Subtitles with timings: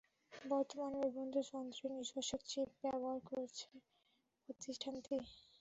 [0.43, 3.67] বর্তমানে বিভিন্ন যন্ত্রে নিজস্ব চিপ ব্যবহার করছে
[4.43, 5.15] প্রতিষ্ঠানটি।